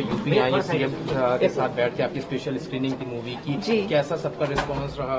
[0.00, 0.92] UP आई CM
[1.40, 5.18] के साथ बैठ के आपकी स्पेशल स्क्रीनिंग थी मूवी की। कैसा सबका रिस्पॉन्स रहा?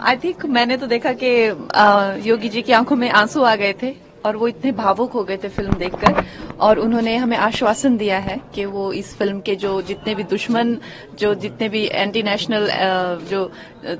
[0.00, 1.30] आई थिंक मैंने तो देखा कि
[2.28, 3.94] योगी जी की आँखों में आँसू आ गए थे
[4.26, 6.24] और वो इतने भावुक हो गए थे फ़िल्म देखकर।
[6.62, 10.76] और उन्होंने हमें आश्वासन दिया है कि वो इस फ़िल्म के जो जितने भी दुश्मन,
[11.18, 12.68] जो जितने भी एंटी नेशनल
[13.30, 13.50] जो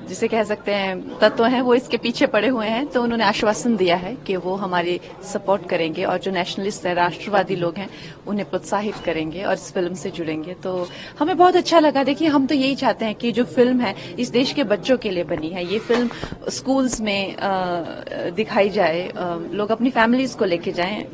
[0.08, 3.76] जिसे कह सकते हैं, तत्व हैं, वो इसके पीछे पड़े हुए हैं तो उन्होंने आश्वासन
[3.76, 4.98] दिया है कि वो हमारी
[5.32, 7.88] सपोर्ट करेंगे और जो नेशनलिस्ट हैं, राष्ट्रवादी लोग हैं,
[8.26, 10.86] उन्हें प्रोत्साहित करेंगे और इस फ़िल्म से जुड़ेंगे। तो
[11.18, 14.30] हमें बहुत अच्छा लगा। देखिए, हम तो यही चाहते हैं कि जो फ़िल्म है, इस
[14.30, 17.36] देश के बच्चों के लिए बनी है। ये फ़िल्म स्कूल्स में
[18.36, 19.10] दिखाई जाए
[19.52, 21.04] लोग अपनी फैमिलीज़ को लेके जाएँ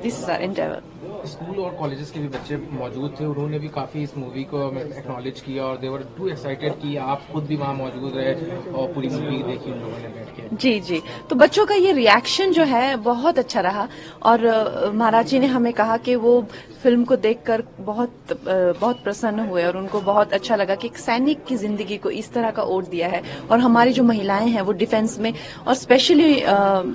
[0.00, 0.82] this is our endeavor.
[1.26, 5.40] School और कॉलेजेस के भी बच्चे मौजूद थे। उन्होंने भी काफ़ी इस मूवी को एक्नॉलेज
[5.40, 8.34] किया और देवर टू एक्साइटेड कि आप खुद भी वहाँ मौजूद रहे
[8.72, 11.92] और पूरी मूवी देखी उन लोगों ने बैठ के। जी जी। तो बच्चों का ये
[11.92, 13.88] रिएक्शन जो है, बहुत अच्छा रहा।
[14.22, 16.40] और महाराज जी ने हमें कहा कि वो
[16.82, 18.12] फ़िल्म को देखकर बहुत
[18.44, 22.32] बहुत प्रसन्न हुए और उनको बहुत अच्छा लगा कि एक सैनिक की ज़िंदगी को इस
[22.32, 25.32] तरह का ओट दिया है। और हमारी जो महिलाएँ हैं, वो डिफेंस में
[25.66, 26.32] और स्पेशली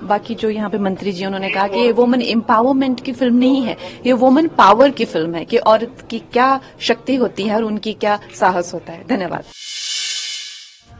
[0.05, 3.61] बाकी जो यहाँ पे मंत्री जी उन्होंने कहा कि ये वुमन एम्पावरमेंट की फ़िल्म नहीं
[3.63, 7.63] है। ये वुमन पावर की फ़िल्म है कि औरत की क्या शक्ति होती है और
[7.63, 9.43] उनकी क्या साहस होता है। धन्यवाद।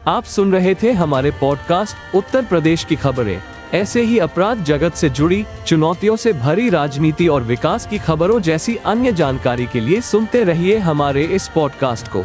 [0.06, 3.42] आप सुन रहे थे हमारे पॉडकास्ट उत्तर प्रदेश की खबरें।
[3.74, 8.76] ऐसे ही अपराध जगत से जुड़ी चुनौतियों से भरी राजनीति और विकास की खबरों जैसी
[8.76, 12.24] अन्य जानकारी के लिए सुनते रहिए हमारे इस पॉडकास्ट को।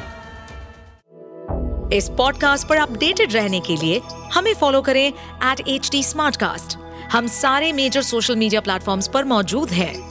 [1.95, 4.01] इस पॉडकास्ट पर अपडेटेड रहने के लिए
[4.33, 6.77] हमें फॉलो करें एट एच
[7.11, 10.10] हम सारे मेजर सोशल मीडिया प्लेटफॉर्म्स पर मौजूद हैं।